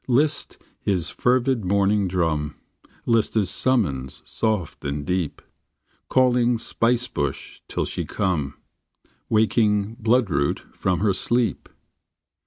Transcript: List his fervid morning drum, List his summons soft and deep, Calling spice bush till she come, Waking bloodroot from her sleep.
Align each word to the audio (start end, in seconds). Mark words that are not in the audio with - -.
List 0.07 0.57
his 0.79 1.11
fervid 1.11 1.63
morning 1.63 2.07
drum, 2.07 2.55
List 3.05 3.35
his 3.35 3.51
summons 3.51 4.23
soft 4.25 4.83
and 4.83 5.05
deep, 5.05 5.43
Calling 6.09 6.57
spice 6.57 7.07
bush 7.07 7.61
till 7.67 7.85
she 7.85 8.03
come, 8.05 8.55
Waking 9.29 9.93
bloodroot 9.99 10.57
from 10.73 11.01
her 11.01 11.13
sleep. 11.13 11.69